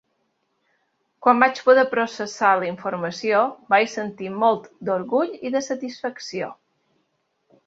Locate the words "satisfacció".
5.71-6.51